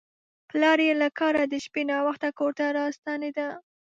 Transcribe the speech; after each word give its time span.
پلار 0.49 0.79
یې 0.87 0.93
له 1.01 1.07
کاره 1.19 1.43
د 1.47 1.55
شپې 1.65 1.83
ناوخته 1.91 2.29
کور 2.37 2.51
ته 2.59 2.65
راستنېده. 2.79 3.47